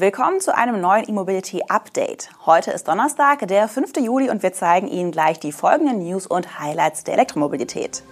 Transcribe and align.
Willkommen 0.00 0.38
zu 0.38 0.54
einem 0.54 0.80
neuen 0.80 1.08
E-Mobility 1.08 1.64
Update. 1.68 2.30
Heute 2.46 2.70
ist 2.70 2.86
Donnerstag, 2.86 3.48
der 3.48 3.66
5. 3.66 3.96
Juli 3.96 4.30
und 4.30 4.44
wir 4.44 4.52
zeigen 4.52 4.86
Ihnen 4.86 5.10
gleich 5.10 5.40
die 5.40 5.50
folgenden 5.50 5.98
News 5.98 6.24
und 6.24 6.60
Highlights 6.60 7.02
der 7.02 7.14
Elektromobilität. 7.14 8.04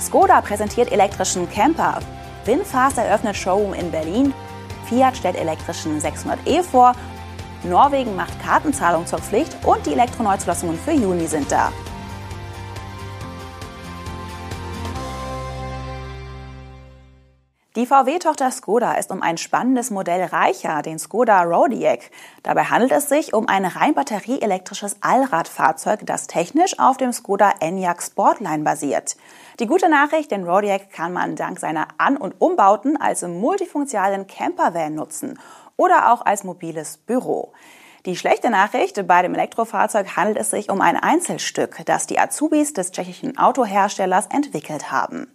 Skoda 0.00 0.40
präsentiert 0.42 0.92
elektrischen 0.92 1.50
Camper. 1.50 1.98
Winfast 2.44 2.98
eröffnet 2.98 3.34
Showroom 3.34 3.74
in 3.74 3.90
Berlin. 3.90 4.32
Fiat 4.88 5.16
stellt 5.16 5.34
elektrischen 5.34 6.00
600e 6.00 6.62
vor. 6.62 6.94
Norwegen 7.64 8.14
macht 8.14 8.40
Kartenzahlung 8.44 9.06
zur 9.06 9.18
Pflicht 9.18 9.56
und 9.66 9.84
die 9.86 9.92
Elektroneuzulassungen 9.94 10.78
für 10.78 10.92
Juni 10.92 11.26
sind 11.26 11.50
da. 11.50 11.72
Die 17.80 17.86
VW-Tochter 17.86 18.50
Skoda 18.50 18.92
ist 18.92 19.10
um 19.10 19.22
ein 19.22 19.38
spannendes 19.38 19.90
Modell 19.90 20.24
reicher, 20.24 20.82
den 20.82 20.98
Skoda 20.98 21.44
Rodiac. 21.44 22.10
Dabei 22.42 22.64
handelt 22.64 22.92
es 22.92 23.08
sich 23.08 23.32
um 23.32 23.48
ein 23.48 23.64
rein 23.64 23.94
batterieelektrisches 23.94 24.98
Allradfahrzeug, 25.00 26.00
das 26.04 26.26
technisch 26.26 26.78
auf 26.78 26.98
dem 26.98 27.10
Skoda 27.14 27.54
Enyaq 27.60 28.02
Sportline 28.02 28.64
basiert. 28.64 29.16
Die 29.60 29.66
gute 29.66 29.88
Nachricht, 29.88 30.30
den 30.30 30.46
Rodiac 30.46 30.90
kann 30.90 31.14
man 31.14 31.36
dank 31.36 31.58
seiner 31.58 31.88
An- 31.96 32.18
und 32.18 32.38
Umbauten 32.38 33.00
als 33.00 33.22
multifunktionalen 33.22 34.26
Campervan 34.26 34.94
nutzen 34.94 35.38
oder 35.78 36.12
auch 36.12 36.26
als 36.26 36.44
mobiles 36.44 36.98
Büro. 36.98 37.54
Die 38.04 38.14
schlechte 38.14 38.50
Nachricht, 38.50 39.06
bei 39.06 39.22
dem 39.22 39.34
Elektrofahrzeug 39.34 40.16
handelt 40.16 40.36
es 40.36 40.50
sich 40.50 40.68
um 40.68 40.82
ein 40.82 40.98
Einzelstück, 40.98 41.80
das 41.86 42.06
die 42.06 42.18
Azubis 42.18 42.74
des 42.74 42.92
tschechischen 42.92 43.38
Autoherstellers 43.38 44.26
entwickelt 44.26 44.92
haben. 44.92 45.28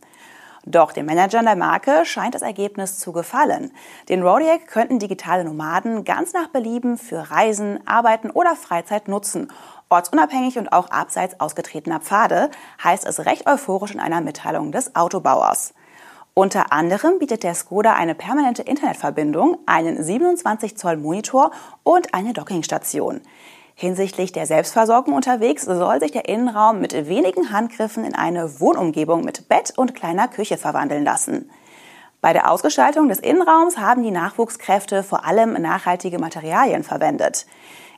Doch 0.68 0.92
den 0.92 1.06
Managern 1.06 1.46
der 1.46 1.56
Marke 1.56 2.06
scheint 2.06 2.34
das 2.34 2.42
Ergebnis 2.42 2.98
zu 2.98 3.12
gefallen. 3.12 3.72
Den 4.10 4.24
Rodiac 4.24 4.66
könnten 4.68 4.98
digitale 4.98 5.46
Nomaden 5.46 6.04
ganz 6.06 6.34
nach 6.34 6.48
Belieben 6.48 6.98
für 6.98 7.30
Reisen, 7.30 7.86
Arbeiten 7.88 8.32
oder 8.32 8.56
Freizeit 8.56 9.08
nutzen. 9.08 9.52
Ortsunabhängig 9.90 10.58
und 10.58 10.74
auch 10.74 10.90
abseits 10.90 11.40
ausgetretener 11.40 12.00
Pfade, 12.00 12.50
heißt 12.84 13.06
es 13.06 13.28
recht 13.28 13.46
euphorisch 13.46 13.92
in 13.92 14.00
einer 14.00 14.22
Mitteilung 14.22 14.72
des 14.72 14.96
Autobauers. 14.96 15.76
Unter 16.34 16.74
anderem 16.74 17.20
bietet 17.20 17.44
der 17.44 17.54
Skoda 17.54 17.94
eine 17.94 18.16
permanente 18.16 18.64
Internetverbindung, 18.64 19.60
einen 19.68 20.04
27 20.04 20.76
Zoll 20.76 20.98
Monitor 20.98 21.52
und 21.84 22.14
eine 22.16 22.34
Dockingstation. 22.34 23.22
Hinsichtlich 23.78 24.32
der 24.32 24.46
Selbstversorgung 24.46 25.14
unterwegs 25.14 25.64
soll 25.64 26.00
sich 26.00 26.12
der 26.12 26.30
Innenraum 26.30 26.80
mit 26.80 26.94
wenigen 26.94 27.52
Handgriffen 27.52 28.06
in 28.06 28.16
eine 28.16 28.62
Wohnumgebung 28.62 29.26
mit 29.26 29.50
Bett 29.50 29.74
und 29.76 29.94
kleiner 29.94 30.30
Küche 30.30 30.56
verwandeln 30.56 31.04
lassen. 31.04 31.52
Bei 32.22 32.32
der 32.32 32.50
Ausgestaltung 32.50 33.10
des 33.10 33.20
Innenraums 33.20 33.78
haben 33.78 34.02
die 34.02 34.12
Nachwuchskräfte 34.12 35.04
vor 35.04 35.26
allem 35.26 35.62
nachhaltige 35.62 36.20
Materialien 36.20 36.84
verwendet. 36.84 37.46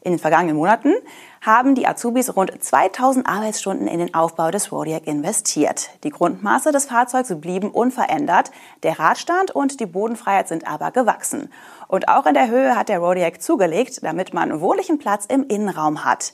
In 0.08 0.14
den 0.14 0.20
vergangenen 0.20 0.56
Monaten 0.56 0.94
haben 1.42 1.76
die 1.76 1.86
Azubis 1.86 2.34
rund 2.34 2.64
2000 2.64 3.28
Arbeitsstunden 3.28 3.90
in 3.90 4.00
den 4.00 4.14
Aufbau 4.14 4.52
des 4.52 4.72
Rodiac 4.72 5.06
investiert. 5.06 5.90
Die 6.06 6.12
Grundmaße 6.12 6.72
des 6.72 6.86
Fahrzeugs 6.86 7.36
blieben 7.42 7.70
unverändert, 7.72 8.52
der 8.84 9.00
Radstand 9.00 9.52
und 9.52 9.82
die 9.82 9.86
Bodenfreiheit 9.86 10.48
sind 10.48 10.66
aber 10.66 10.92
gewachsen. 10.92 11.52
Und 11.90 12.08
auch 12.08 12.26
in 12.26 12.36
der 12.36 12.48
Höhe 12.48 12.78
hat 12.78 12.88
der 12.88 13.00
Rodiac 13.00 13.42
zugelegt, 13.42 14.02
damit 14.02 14.34
man 14.34 14.62
wohnlichen 14.62 14.98
Platz 14.98 15.26
im 15.26 15.46
Innenraum 15.46 16.06
hat. 16.06 16.32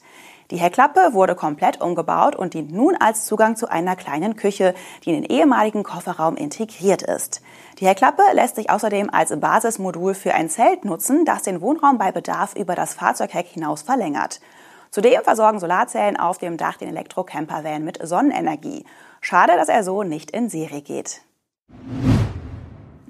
Die 0.54 0.59
Heckklappe 0.59 1.14
wurde 1.14 1.34
komplett 1.34 1.82
umgebaut 1.82 2.36
und 2.36 2.54
dient 2.54 2.72
nun 2.72 2.96
als 2.96 3.26
Zugang 3.26 3.56
zu 3.56 3.72
einer 3.72 3.96
kleinen 3.96 4.36
Küche, 4.36 4.76
die 5.04 5.09
in 5.09 5.23
den 5.23 5.32
ehemaligen 5.32 5.82
Kofferraum 5.82 6.36
integriert 6.36 7.02
ist. 7.02 7.42
Die 7.80 7.88
Heckklappe 7.88 8.22
lässt 8.34 8.58
sich 8.58 8.70
außerdem 8.70 9.09
als 9.12 9.36
Basismodul 9.36 10.14
für 10.14 10.36
ein 10.36 10.52
Zelt 10.52 10.86
nutzen, 10.86 11.26
das 11.26 11.42
den 11.42 11.59
Wohnraum 11.59 11.98
bei 11.98 12.12
Bedarf 12.12 12.56
über 12.56 12.76
das 12.76 12.94
Fahrzeugheck 12.94 13.48
hinaus 13.48 13.81
verlängert. 13.81 14.42
Zudem 14.92 15.24
versorgen 15.24 15.59
Solarzellen 15.59 16.18
auf 16.18 16.38
dem 16.38 16.58
Dach 16.58 16.78
den 16.78 16.90
Elektro-Camper-Van 16.90 17.84
mit 17.84 17.97
Sonnenenergie. 18.08 18.85
Schade, 19.22 19.53
dass 19.56 19.70
er 19.70 19.84
so 19.84 20.03
nicht 20.03 20.30
in 20.30 20.50
Serie 20.50 20.84
geht. 20.84 21.24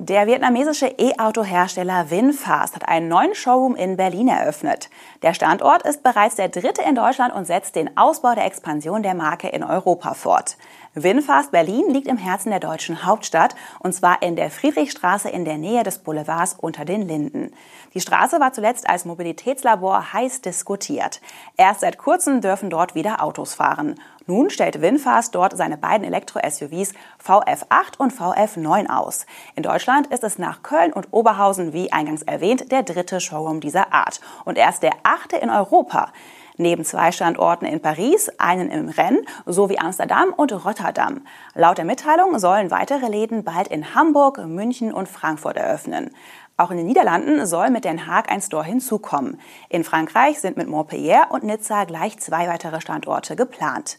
Der 0.06 0.28
vietnamesische 0.28 0.88
E-Auto-Hersteller 0.98 2.10
Winfast 2.10 2.76
hat 2.76 2.90
einen 2.90 3.08
neuen 3.08 3.34
Showroom 3.34 3.78
in 3.78 3.96
Berlin 3.96 4.28
eröffnet. 4.28 4.90
Der 5.22 5.34
Standort 5.34 5.84
ist 5.84 6.04
bereits 6.04 6.36
der 6.36 6.50
dritte 6.50 6.82
in 6.82 6.96
Deutschland 6.96 7.34
und 7.34 7.46
setzt 7.46 7.78
den 7.78 7.96
Ausbau 7.96 8.36
der 8.36 8.44
Expansion 8.44 9.02
der 9.02 9.14
Marke 9.14 9.48
in 9.48 9.64
Europa 9.64 10.14
fort. 10.14 10.58
Winfast 10.94 11.52
Berlin 11.52 11.90
liegt 11.90 12.08
im 12.08 12.18
Herzen 12.18 12.50
der 12.50 12.60
deutschen 12.60 13.06
Hauptstadt 13.06 13.56
und 13.80 13.96
zwar 13.96 14.22
in 14.22 14.36
der 14.36 14.52
Friedrichstraße 14.52 15.30
in 15.30 15.46
der 15.46 15.58
Nähe 15.58 15.84
des 15.84 16.00
Boulevards 16.00 16.58
unter 16.60 16.84
den 16.84 17.08
Linden. 17.08 17.52
Die 17.94 18.02
Straße 18.02 18.42
war 18.42 18.52
zuletzt 18.52 18.90
als 18.90 19.06
Mobilitätslabor 19.06 20.12
heiß 20.12 20.42
diskutiert. 20.42 21.22
Erst 21.56 21.80
seit 21.80 21.98
kurzem 21.98 22.42
dürfen 22.42 22.70
dort 22.70 22.94
wieder 22.94 23.24
Autos 23.24 23.54
fahren. 23.54 23.96
Nun 24.26 24.50
stellt 24.50 24.82
Winfast 24.82 25.36
dort 25.36 25.58
seine 25.58 25.78
beiden 25.78 26.08
Elektro-SUVs 26.08 26.94
VF8 27.22 27.98
und 27.98 28.14
VF9 28.14 28.90
aus. 28.90 29.26
In 29.56 29.64
Deutschland 29.64 30.08
ist 30.08 30.24
es 30.24 30.38
nach 30.40 30.64
Köln 30.64 30.94
und 30.94 31.10
Oberhausen, 31.12 31.74
wie 31.74 31.92
eingangs 31.92 32.22
erwähnt, 32.22 32.72
der 32.72 32.84
dritte 32.84 33.20
Showroom 33.20 33.60
dieser 33.60 33.94
Art 33.94 34.22
und 34.46 34.58
erst 34.58 34.82
der 34.82 34.94
achte 35.04 35.36
in 35.36 35.50
Europa. 35.50 36.14
Neben 36.56 36.86
zwei 36.86 37.12
Standorten 37.12 37.66
in 37.66 37.82
Paris, 37.82 38.30
einen 38.38 38.70
im 38.70 38.88
Rennes 38.88 39.26
sowie 39.46 39.80
Amsterdam 39.80 40.32
und 40.32 40.54
Rotterdam. 40.66 41.26
Laut 41.56 41.80
der 41.80 41.86
Mitteilung 41.86 42.38
sollen 42.40 42.72
weitere 42.72 43.08
Läden 43.08 43.44
bald 43.44 43.68
in 43.68 43.96
Hamburg, 43.96 44.38
München 44.38 44.94
und 44.94 45.10
Frankfurt 45.10 45.58
eröffnen. 45.58 46.12
Auch 46.56 46.70
in 46.70 46.78
den 46.78 46.86
Niederlanden 46.86 47.46
soll 47.48 47.72
mit 47.72 47.84
Den 47.84 48.06
Haag 48.06 48.32
ein 48.32 48.42
Store 48.42 48.64
hinzukommen. 48.64 49.42
In 49.70 49.84
Frankreich 49.84 50.40
sind 50.40 50.56
mit 50.56 50.70
Montpellier 50.70 51.26
und 51.32 51.44
Nizza 51.44 51.86
gleich 51.86 52.20
zwei 52.20 52.48
weitere 52.48 52.80
Standorte 52.80 53.36
geplant. 53.36 53.98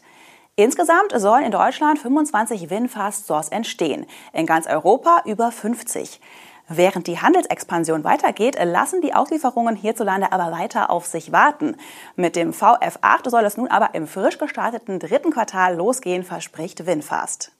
Insgesamt 0.57 1.11
sollen 1.13 1.43
in 1.43 1.51
Deutschland 1.51 1.99
25 1.99 2.69
Winfast 2.69 3.25
Stores 3.25 3.49
entstehen, 3.49 4.05
in 4.31 4.45
ganz 4.45 4.67
Europa 4.67 5.23
über 5.25 5.51
50. 5.51 6.21
Während 6.69 7.07
die 7.07 7.19
Handelsexpansion 7.19 8.05
weitergeht, 8.05 8.55
lassen 8.63 9.01
die 9.01 9.13
Auslieferungen 9.13 9.75
hierzulande 9.75 10.31
aber 10.31 10.53
weiter 10.57 10.89
auf 10.91 11.07
sich 11.07 11.33
warten. 11.33 11.75
Mit 12.15 12.37
dem 12.37 12.53
VF8 12.53 13.29
soll 13.29 13.43
es 13.43 13.57
nun 13.57 13.67
aber 13.67 13.95
im 13.95 14.07
frisch 14.07 14.37
gestarteten 14.37 14.97
dritten 14.99 15.31
Quartal 15.31 15.75
losgehen, 15.75 16.23
verspricht 16.23 16.85
Winfast. 16.85 17.51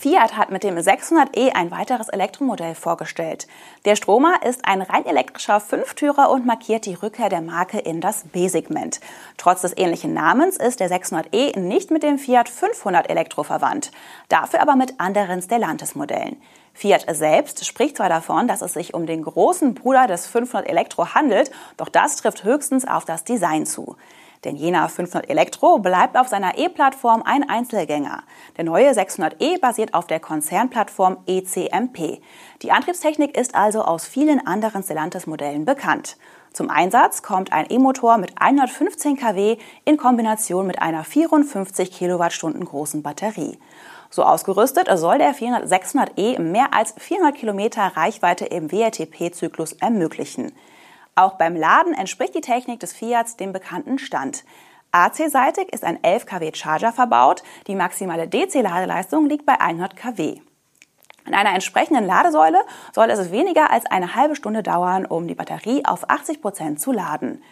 Fiat 0.00 0.34
hat 0.34 0.50
mit 0.50 0.64
dem 0.64 0.76
600e 0.78 1.52
ein 1.52 1.70
weiteres 1.70 2.08
Elektromodell 2.08 2.74
vorgestellt. 2.74 3.46
Der 3.84 3.96
Stromer 3.96 4.42
ist 4.42 4.64
ein 4.64 4.80
rein 4.80 5.04
elektrischer 5.04 5.60
Fünftürer 5.60 6.30
und 6.30 6.46
markiert 6.46 6.86
die 6.86 6.94
Rückkehr 6.94 7.28
der 7.28 7.42
Marke 7.42 7.78
in 7.78 8.00
das 8.00 8.24
B-Segment. 8.24 9.00
Trotz 9.36 9.60
des 9.60 9.76
ähnlichen 9.76 10.14
Namens 10.14 10.56
ist 10.56 10.80
der 10.80 10.90
600e 10.90 11.58
nicht 11.58 11.90
mit 11.90 12.02
dem 12.02 12.18
Fiat 12.18 12.48
500 12.48 13.10
Elektro 13.10 13.42
verwandt, 13.42 13.90
dafür 14.30 14.62
aber 14.62 14.74
mit 14.74 14.98
anderen 14.98 15.42
Stellantis-Modellen. 15.42 16.40
Fiat 16.72 17.04
selbst 17.14 17.66
spricht 17.66 17.98
zwar 17.98 18.08
davon, 18.08 18.48
dass 18.48 18.62
es 18.62 18.72
sich 18.72 18.94
um 18.94 19.04
den 19.04 19.22
großen 19.22 19.74
Bruder 19.74 20.06
des 20.06 20.26
500 20.28 20.66
Elektro 20.66 21.14
handelt, 21.14 21.50
doch 21.76 21.90
das 21.90 22.16
trifft 22.16 22.44
höchstens 22.44 22.88
auf 22.88 23.04
das 23.04 23.24
Design 23.24 23.66
zu. 23.66 23.96
Denn 24.44 24.56
jener 24.56 24.88
500 24.88 25.28
Elektro 25.28 25.78
bleibt 25.78 26.16
auf 26.16 26.28
seiner 26.28 26.56
E-Plattform 26.56 27.22
ein 27.24 27.48
Einzelgänger. 27.48 28.22
Der 28.56 28.64
neue 28.64 28.90
600e 28.90 29.60
basiert 29.60 29.92
auf 29.92 30.06
der 30.06 30.18
Konzernplattform 30.18 31.18
ECMP. 31.26 32.22
Die 32.62 32.72
Antriebstechnik 32.72 33.36
ist 33.36 33.54
also 33.54 33.82
aus 33.82 34.06
vielen 34.06 34.46
anderen 34.46 34.82
Stellantis-Modellen 34.82 35.66
bekannt. 35.66 36.16
Zum 36.52 36.70
Einsatz 36.70 37.22
kommt 37.22 37.52
ein 37.52 37.70
E-Motor 37.70 38.18
mit 38.18 38.40
115 38.40 39.16
kW 39.16 39.56
in 39.84 39.96
Kombination 39.96 40.66
mit 40.66 40.80
einer 40.82 41.04
54 41.04 41.92
Kilowattstunden 41.92 42.64
großen 42.64 43.02
Batterie. 43.02 43.58
So 44.08 44.24
ausgerüstet 44.24 44.88
soll 44.98 45.18
der 45.18 45.34
600e 45.34 46.40
mehr 46.40 46.74
als 46.74 46.94
400 46.98 47.36
Kilometer 47.36 47.82
Reichweite 47.94 48.46
im 48.46 48.72
WLTP-Zyklus 48.72 49.74
ermöglichen. 49.74 50.50
Auch 51.20 51.34
beim 51.34 51.54
Laden 51.54 51.92
entspricht 51.92 52.34
die 52.34 52.40
Technik 52.40 52.80
des 52.80 52.94
Fiats 52.94 53.36
dem 53.36 53.52
bekannten 53.52 53.98
Stand. 53.98 54.42
AC-seitig 54.90 55.70
ist 55.70 55.84
ein 55.84 56.02
11 56.02 56.24
kW 56.24 56.50
Charger 56.54 56.94
verbaut, 56.94 57.42
die 57.66 57.74
maximale 57.74 58.26
DC-Ladeleistung 58.26 59.26
liegt 59.26 59.44
bei 59.44 59.60
100 59.60 59.96
kW. 59.96 60.40
In 61.26 61.34
einer 61.34 61.52
entsprechenden 61.52 62.06
Ladesäule 62.06 62.58
soll 62.94 63.10
es 63.10 63.30
weniger 63.30 63.70
als 63.70 63.84
eine 63.84 64.14
halbe 64.14 64.34
Stunde 64.34 64.62
dauern, 64.62 65.04
um 65.04 65.28
die 65.28 65.34
Batterie 65.34 65.84
auf 65.84 66.08
80 66.08 66.40
Prozent 66.40 66.80
zu 66.80 66.90
laden. 66.90 67.42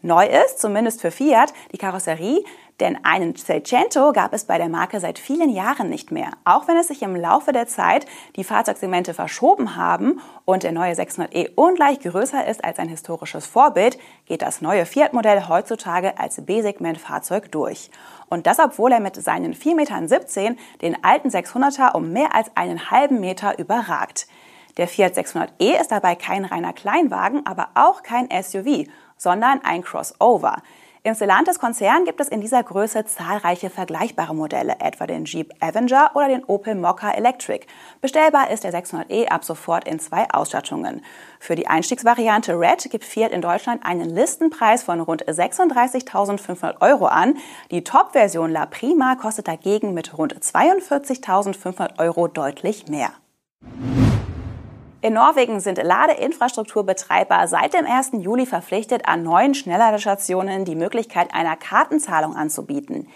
Neu 0.00 0.26
ist, 0.26 0.58
zumindest 0.58 1.02
für 1.02 1.10
Fiat, 1.10 1.52
die 1.72 1.78
Karosserie. 1.78 2.42
Denn 2.82 2.98
einen 3.04 3.36
Seicento 3.36 4.12
gab 4.12 4.32
es 4.32 4.44
bei 4.44 4.58
der 4.58 4.68
Marke 4.68 4.98
seit 4.98 5.20
vielen 5.20 5.50
Jahren 5.50 5.88
nicht 5.88 6.10
mehr. 6.10 6.32
Auch 6.44 6.66
wenn 6.66 6.76
es 6.76 6.88
sich 6.88 7.00
im 7.02 7.14
Laufe 7.14 7.52
der 7.52 7.68
Zeit 7.68 8.06
die 8.34 8.42
Fahrzeugsegmente 8.42 9.14
verschoben 9.14 9.76
haben 9.76 10.20
und 10.44 10.64
der 10.64 10.72
neue 10.72 10.94
600e 10.94 11.52
ungleich 11.54 12.00
größer 12.00 12.44
ist 12.44 12.64
als 12.64 12.80
ein 12.80 12.88
historisches 12.88 13.46
Vorbild, 13.46 13.98
geht 14.26 14.42
das 14.42 14.62
neue 14.62 14.84
Fiat-Modell 14.84 15.46
heutzutage 15.46 16.18
als 16.18 16.44
B-Segment-Fahrzeug 16.44 17.52
durch. 17.52 17.88
Und 18.28 18.48
das, 18.48 18.58
obwohl 18.58 18.90
er 18.90 19.00
mit 19.00 19.14
seinen 19.14 19.54
4,17 19.54 19.74
Metern 19.76 20.58
den 20.82 21.04
alten 21.04 21.28
600er 21.28 21.94
um 21.94 22.10
mehr 22.10 22.34
als 22.34 22.50
einen 22.56 22.90
halben 22.90 23.20
Meter 23.20 23.60
überragt. 23.60 24.26
Der 24.76 24.88
Fiat 24.88 25.16
600e 25.16 25.80
ist 25.80 25.92
dabei 25.92 26.16
kein 26.16 26.44
reiner 26.44 26.72
Kleinwagen, 26.72 27.46
aber 27.46 27.68
auch 27.74 28.02
kein 28.02 28.28
SUV, 28.42 28.88
sondern 29.16 29.60
ein 29.62 29.82
Crossover. 29.82 30.56
Im 31.04 31.16
Stellantis-Konzern 31.16 32.04
gibt 32.04 32.20
es 32.20 32.28
in 32.28 32.40
dieser 32.40 32.62
Größe 32.62 33.04
zahlreiche 33.04 33.70
vergleichbare 33.70 34.36
Modelle, 34.36 34.76
etwa 34.78 35.04
den 35.04 35.24
Jeep 35.24 35.52
Avenger 35.58 36.12
oder 36.14 36.28
den 36.28 36.44
Opel 36.44 36.76
Mokka 36.76 37.10
Electric. 37.10 37.66
Bestellbar 38.00 38.52
ist 38.52 38.62
der 38.62 38.72
600e 38.72 39.26
ab 39.26 39.44
sofort 39.44 39.88
in 39.88 39.98
zwei 39.98 40.30
Ausstattungen. 40.30 41.04
Für 41.40 41.56
die 41.56 41.66
Einstiegsvariante 41.66 42.56
Red 42.56 42.88
gibt 42.88 43.04
Fiat 43.04 43.32
in 43.32 43.40
Deutschland 43.40 43.84
einen 43.84 44.10
Listenpreis 44.10 44.84
von 44.84 45.00
rund 45.00 45.24
36.500 45.24 46.80
Euro 46.80 47.06
an. 47.06 47.36
Die 47.72 47.82
Top-Version 47.82 48.52
La 48.52 48.66
Prima 48.66 49.16
kostet 49.16 49.48
dagegen 49.48 49.94
mit 49.94 50.16
rund 50.16 50.38
42.500 50.38 51.98
Euro 51.98 52.28
deutlich 52.28 52.86
mehr. 52.86 53.10
In 55.04 55.14
Norwegen 55.14 55.58
sind 55.58 55.82
Ladeinfrastrukturbetreiber 55.82 57.48
seit 57.48 57.74
dem 57.74 57.86
1. 57.86 58.12
Juli 58.20 58.46
verpflichtet, 58.46 59.08
an 59.08 59.24
neuen 59.24 59.52
Schnellladestationen 59.52 60.64
die 60.64 60.76
Möglichkeit 60.76 61.34
einer 61.34 61.56
Kartenzahlung 61.56 62.36
anzubieten. 62.36 63.08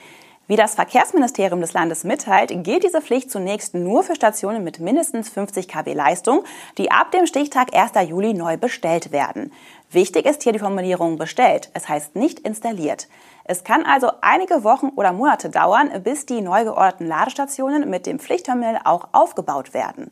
Wie 0.48 0.56
das 0.56 0.74
Verkehrsministerium 0.74 1.60
des 1.60 1.74
Landes 1.74 2.02
mitteilt, 2.02 2.50
gilt 2.64 2.82
diese 2.82 3.00
Pflicht 3.00 3.30
zunächst 3.30 3.74
nur 3.74 4.02
für 4.02 4.16
Stationen 4.16 4.64
mit 4.64 4.80
mindestens 4.80 5.28
50 5.28 5.68
kW 5.68 5.92
Leistung, 5.92 6.42
die 6.76 6.90
ab 6.90 7.12
dem 7.12 7.24
Stichtag 7.24 7.72
1. 7.72 7.92
Juli 8.08 8.34
neu 8.34 8.56
bestellt 8.56 9.12
werden. 9.12 9.52
Wichtig 9.92 10.26
ist 10.26 10.42
hier 10.42 10.52
die 10.52 10.58
Formulierung 10.58 11.18
bestellt, 11.18 11.70
es 11.72 11.88
heißt 11.88 12.16
nicht 12.16 12.40
installiert. 12.40 13.06
Es 13.44 13.62
kann 13.62 13.84
also 13.84 14.10
einige 14.22 14.64
Wochen 14.64 14.88
oder 14.96 15.12
Monate 15.12 15.50
dauern, 15.50 16.02
bis 16.02 16.26
die 16.26 16.40
neu 16.40 16.64
georderten 16.64 17.06
Ladestationen 17.06 17.88
mit 17.88 18.06
dem 18.06 18.18
Pflichtterminal 18.18 18.80
auch 18.82 19.06
aufgebaut 19.12 19.72
werden. 19.72 20.10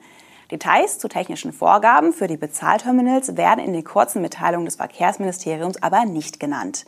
Details 0.55 1.01
zu 1.01 1.09
technischen 1.09 1.53
Vorgaben 1.53 2.12
für 2.12 2.29
die 2.29 2.37
Bezahlterminals 2.37 3.37
werden 3.37 3.59
in 3.59 3.73
den 3.73 3.83
kurzen 3.83 4.23
Mitteilungen 4.23 4.67
des 4.67 4.77
Verkehrsministeriums 4.77 5.83
aber 5.83 6.05
nicht 6.05 6.39
genannt. 6.39 6.85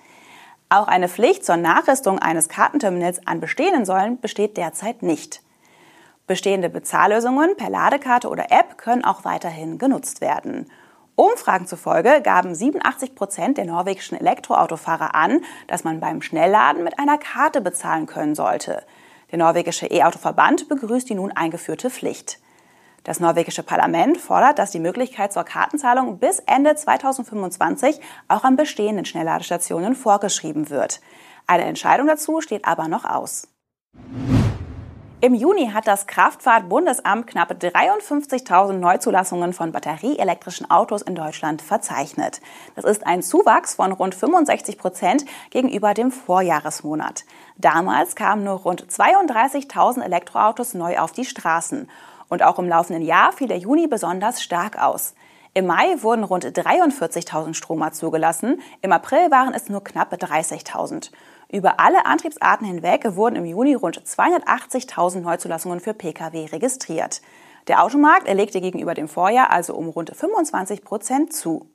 Auch 0.69 0.87
eine 0.87 1.09
Pflicht 1.09 1.45
zur 1.45 1.57
Nachrüstung 1.57 2.21
eines 2.21 2.49
Kartenterminals 2.49 3.27
an 3.27 3.41
bestehenden 3.41 3.85
Säulen 3.85 4.21
besteht 4.21 4.57
derzeit 4.57 5.03
nicht. 5.03 5.43
Bestehende 6.29 6.69
Bezahllösungen 6.69 7.57
per 7.57 7.69
Ladekarte 7.69 8.29
oder 8.29 8.53
App 8.53 8.79
können 8.79 9.05
auch 9.05 9.25
weiterhin 9.25 9.79
genutzt 9.79 10.21
werden. 10.21 10.71
Umfragen 11.17 11.67
zufolge 11.67 12.21
gaben 12.23 12.55
87 12.55 13.17
Prozent 13.17 13.59
der 13.59 13.65
norwegischen 13.65 14.17
Elektroautofahrer 14.17 15.17
an, 15.17 15.41
dass 15.67 15.83
man 15.83 15.99
beim 15.99 16.23
Schnellladen 16.23 16.85
mit 16.85 17.01
einer 17.01 17.19
Karte 17.19 17.61
bezahlen 17.61 18.07
können 18.07 18.37
sollte. 18.37 18.85
Der 19.33 19.41
norwegische 19.41 19.87
E-Auto-Verband 19.87 20.69
begrüßt 20.69 21.11
die 21.11 21.17
nun 21.17 21.33
eingeführte 21.33 21.91
Pflicht. 21.91 22.39
Das 23.07 23.21
norwegische 23.21 23.63
Parlament 23.63 24.19
fordert, 24.19 24.59
dass 24.59 24.73
die 24.73 24.81
Möglichkeit 24.81 25.33
zur 25.33 25.45
Kartenzahlung 25.45 26.19
bis 26.19 26.41
Ende 26.41 26.75
2025 26.75 28.01
auch 28.27 28.43
an 28.43 28.57
bestehenden 28.57 29.05
Schnellladestationen 29.05 29.95
vorgeschrieben 29.95 30.71
wird. 30.71 31.01
Eine 31.47 31.67
Entscheidung 31.67 32.09
dazu 32.09 32.41
steht 32.41 32.65
aber 32.65 32.89
noch 32.89 33.05
aus. 33.05 33.47
Im 35.21 35.35
Juni 35.35 35.71
hat 35.73 35.87
das 35.87 36.09
Kraftfahrtbundesamt 36.09 37.29
knapp 37.29 37.53
53.000 37.53 38.73
Neuzulassungen 38.73 39.53
von 39.53 39.71
batterieelektrischen 39.71 40.69
Autos 40.69 41.03
in 41.03 41.15
Deutschland 41.15 41.63
verzeichnet. 41.63 42.41
Das 42.75 42.85
ist 42.85 43.07
ein 43.07 43.23
Zuwachs 43.23 43.77
von 43.77 43.93
rund 43.93 44.17
65 44.17 44.79
Prozent 44.79 45.25
gegenüber 45.51 45.95
dem 45.95 46.11
Vorjahresmonat. 46.11 47.25
Damals 47.57 48.17
kamen 48.17 48.43
nur 48.43 48.55
rund 48.55 48.85
32.000 48.85 50.03
Elektroautos 50.03 50.75
neu 50.75 50.99
auf 50.99 51.13
die 51.13 51.25
Straßen. 51.25 51.89
Und 52.29 52.43
auch 52.43 52.59
im 52.59 52.69
laufenden 52.69 53.05
Jahr 53.05 53.33
fiel 53.33 53.49
der 53.49 53.59
Juni 53.59 53.87
besonders 53.87 54.43
stark 54.43 54.83
aus. 54.83 55.15
Im 55.55 55.67
Mai 55.67 56.03
wurden 56.03 56.25
rund 56.25 56.45
43.000 56.45 57.55
Stromer 57.55 57.93
zugelassen, 57.93 58.61
im 58.83 58.93
April 58.93 59.31
waren 59.31 59.55
es 59.55 59.71
nur 59.71 59.83
knapp 59.83 60.13
30.000. 60.13 61.11
Über 61.51 61.81
alle 61.81 62.05
Antriebsarten 62.05 62.67
hinweg 62.67 63.17
wurden 63.17 63.37
im 63.37 63.47
Juni 63.47 63.75
rund 63.75 64.03
280.000 64.03 65.21
Neuzulassungen 65.21 65.81
für 65.81 65.95
Pkw 65.95 66.47
registriert. 66.47 67.23
Der 67.69 67.83
Automarkt 67.83 68.29
erlegte 68.29 68.61
gegenüber 68.61 68.95
dem 68.95 69.09
Vorjahr 69.09 69.51
also 69.51 69.75
um 69.75 69.89
rund 69.89 70.15
25 70.15 70.85
Prozent 70.85 71.33
zu. 71.33 71.71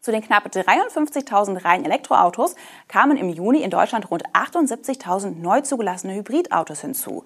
Zu 0.00 0.12
den 0.12 0.22
knapp 0.22 0.46
53.000 0.46 1.64
reinen 1.64 1.84
Elektroautos 1.84 2.54
kamen 2.88 3.16
im 3.18 3.28
Juni 3.28 3.62
in 3.62 3.70
Deutschland 3.70 4.10
rund 4.10 4.22
78.000 4.30 5.36
neu 5.40 5.60
zugelassene 5.60 6.14
Hybridautos 6.14 6.80
hinzu. 6.80 7.24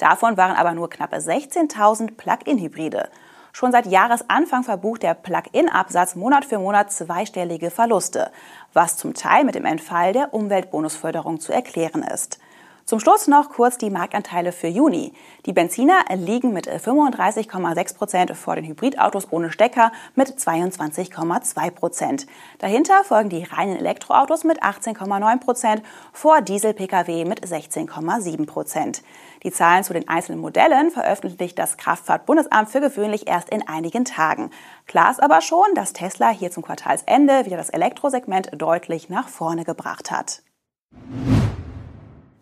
Davon 0.00 0.38
waren 0.38 0.56
aber 0.56 0.72
nur 0.72 0.88
knappe 0.88 1.16
16.000 1.16 2.16
Plug-in-Hybride. 2.16 3.10
Schon 3.52 3.70
seit 3.70 3.84
Jahresanfang 3.84 4.62
verbucht 4.62 5.02
der 5.02 5.12
Plug-in-Absatz 5.12 6.14
Monat 6.14 6.46
für 6.46 6.58
Monat 6.58 6.90
zweistellige 6.90 7.70
Verluste, 7.70 8.30
was 8.72 8.96
zum 8.96 9.12
Teil 9.12 9.44
mit 9.44 9.56
dem 9.56 9.66
Entfall 9.66 10.14
der 10.14 10.32
Umweltbonusförderung 10.32 11.38
zu 11.38 11.52
erklären 11.52 12.02
ist. 12.02 12.38
Zum 12.84 12.98
Schluss 12.98 13.28
noch 13.28 13.50
kurz 13.50 13.78
die 13.78 13.90
Marktanteile 13.90 14.52
für 14.52 14.66
Juni. 14.66 15.12
Die 15.46 15.52
Benziner 15.52 16.00
liegen 16.14 16.52
mit 16.52 16.68
35,6 16.68 17.96
Prozent 17.96 18.36
vor 18.36 18.56
den 18.56 18.64
Hybridautos 18.64 19.28
ohne 19.30 19.52
Stecker 19.52 19.92
mit 20.14 20.28
22,2 20.28 21.70
Prozent. 21.70 22.26
Dahinter 22.58 23.04
folgen 23.04 23.28
die 23.28 23.44
reinen 23.44 23.76
Elektroautos 23.76 24.44
mit 24.44 24.62
18,9 24.62 25.40
Prozent 25.40 25.82
vor 26.12 26.40
Diesel-Pkw 26.40 27.24
mit 27.24 27.46
16,7 27.46 28.46
Prozent. 28.46 29.02
Die 29.42 29.52
Zahlen 29.52 29.84
zu 29.84 29.92
den 29.92 30.08
einzelnen 30.08 30.40
Modellen 30.40 30.90
veröffentlicht 30.90 31.58
das 31.58 31.76
Kraftfahrtbundesamt 31.76 32.68
für 32.70 32.80
gewöhnlich 32.80 33.28
erst 33.28 33.50
in 33.50 33.66
einigen 33.66 34.04
Tagen. 34.04 34.50
Klar 34.86 35.10
ist 35.10 35.22
aber 35.22 35.40
schon, 35.40 35.74
dass 35.74 35.92
Tesla 35.92 36.30
hier 36.30 36.50
zum 36.50 36.62
Quartalsende 36.62 37.46
wieder 37.46 37.56
das 37.56 37.70
Elektrosegment 37.70 38.50
deutlich 38.56 39.08
nach 39.08 39.28
vorne 39.28 39.64
gebracht 39.64 40.10
hat. 40.10 40.42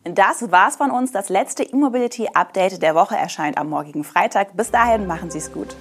Das 0.05 0.51
war's 0.51 0.77
von 0.77 0.91
uns. 0.91 1.13
Das 1.13 1.29
letzte 1.29 1.63
E-Mobility-Update 1.65 2.83
der 2.83 2.95
Woche 2.95 3.17
erscheint 3.17 3.59
am 3.59 3.69
morgigen 3.69 4.05
Freitag. 4.05 4.57
Bis 4.57 4.71
dahin 4.71 5.07
machen 5.07 5.31
Sie 5.31 5.39
es 5.39 5.53
gut. 5.53 5.77